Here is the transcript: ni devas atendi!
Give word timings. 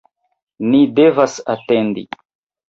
ni 0.69 0.79
devas 1.01 1.35
atendi! 1.55 2.07